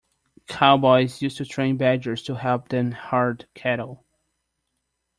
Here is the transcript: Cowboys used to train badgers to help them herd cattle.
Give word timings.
Cowboys 0.47 1.21
used 1.21 1.37
to 1.37 1.45
train 1.45 1.77
badgers 1.77 2.23
to 2.23 2.33
help 2.33 2.69
them 2.69 2.91
herd 2.91 3.45
cattle. 3.53 4.03